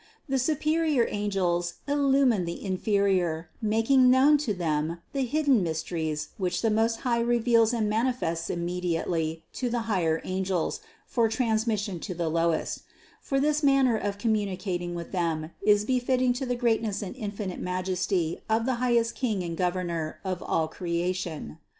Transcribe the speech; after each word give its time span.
The 0.27 0.39
superior 0.39 1.05
angels 1.11 1.75
illumine 1.87 2.45
the 2.45 2.65
inferior, 2.65 3.51
mak 3.61 3.91
ing 3.91 4.09
known 4.09 4.39
to 4.39 4.51
them 4.51 4.97
the 5.13 5.25
hidden 5.25 5.61
mysteries 5.61 6.29
which 6.39 6.63
the 6.63 6.71
Most 6.71 7.01
High 7.01 7.19
reveals 7.19 7.71
and 7.71 7.87
manifests 7.87 8.49
immediately 8.49 9.43
to 9.53 9.69
the 9.69 9.81
higher 9.81 10.19
angels 10.23 10.79
for 11.05 11.29
transmission 11.29 11.99
to 11.99 12.15
the 12.15 12.29
lowest; 12.29 12.79
for 13.21 13.39
this 13.39 13.61
manner 13.61 13.95
of 13.95 14.17
communicating 14.17 14.95
with 14.95 15.11
them 15.11 15.51
is 15.61 15.85
befitting 15.85 16.33
to 16.33 16.47
the 16.47 16.55
greatness 16.55 17.03
and 17.03 17.13
502 17.13 17.17
CITY 17.19 17.27
OF 17.29 17.29
GOD 17.29 17.41
infinite 17.51 17.63
majesty 17.63 18.39
of 18.49 18.65
the 18.65 18.75
highest 18.81 19.13
King 19.13 19.43
and 19.43 19.55
Governor 19.55 20.17
of 20.25 20.41
all 20.41 20.67
creation. 20.67 21.59